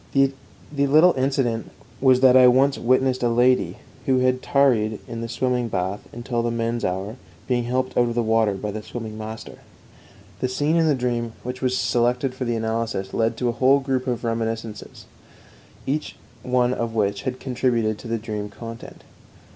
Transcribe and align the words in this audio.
The 0.13 0.33
little 0.73 1.13
incident 1.13 1.69
was 2.01 2.21
that 2.21 2.35
I 2.35 2.47
once 2.47 2.79
witnessed 2.79 3.21
a 3.21 3.29
lady, 3.29 3.77
who 4.07 4.17
had 4.17 4.41
tarried 4.41 4.97
in 5.07 5.21
the 5.21 5.29
swimming 5.29 5.67
bath 5.67 5.99
until 6.11 6.41
the 6.41 6.49
men's 6.49 6.83
hour, 6.83 7.17
being 7.47 7.65
helped 7.65 7.95
out 7.95 8.07
of 8.09 8.15
the 8.15 8.23
water 8.23 8.55
by 8.55 8.71
the 8.71 8.81
swimming 8.81 9.15
master. 9.15 9.59
The 10.39 10.49
scene 10.49 10.75
in 10.75 10.87
the 10.87 10.95
dream 10.95 11.33
which 11.43 11.61
was 11.61 11.77
selected 11.77 12.33
for 12.33 12.45
analysis 12.45 13.13
led 13.13 13.37
to 13.37 13.49
a 13.49 13.59
whole 13.61 13.79
group 13.79 14.07
of 14.07 14.23
reminiscences, 14.23 15.05
each 15.85 16.15
one 16.41 16.73
of 16.73 16.95
which 16.95 17.21
had 17.21 17.39
contributed 17.39 17.99
to 17.99 18.07
the 18.07 18.17
dream 18.17 18.49
content. 18.49 19.03